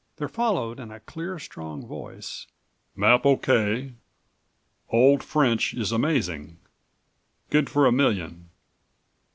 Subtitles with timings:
[0.17, 2.47] There followed in a clear, strong voice:
[2.95, 3.93] "Map O.K.
[4.89, 6.57] Old French is amazing.
[7.51, 8.49] Good for a million."